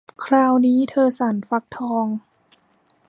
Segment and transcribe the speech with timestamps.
[0.25, 2.05] คราวนี้เธอสั่นฟักทอง